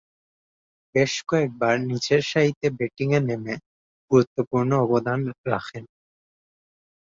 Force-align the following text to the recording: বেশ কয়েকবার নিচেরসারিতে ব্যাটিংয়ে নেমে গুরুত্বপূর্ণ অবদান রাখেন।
বেশ 0.95 1.13
কয়েকবার 1.29 1.75
নিচেরসারিতে 1.89 2.67
ব্যাটিংয়ে 2.77 3.19
নেমে 3.27 3.53
গুরুত্বপূর্ণ 4.11 4.71
অবদান 4.85 5.19
রাখেন। 5.45 5.83